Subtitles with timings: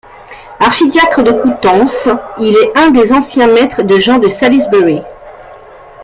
[0.59, 2.09] Archidiacre de Coutances,
[2.39, 5.03] il est un des anciens maîtres de Jean de Salisbury.